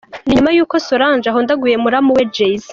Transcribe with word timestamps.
Ni 0.25 0.33
nyuma 0.35 0.51
y’uko 0.55 0.75
Solange 0.87 1.25
ahondaguye 1.29 1.75
muramu 1.83 2.11
we 2.17 2.23
Jay-Z. 2.35 2.65